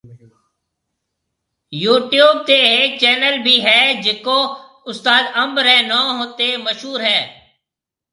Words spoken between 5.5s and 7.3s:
ري نون تي مشھور ھيَََ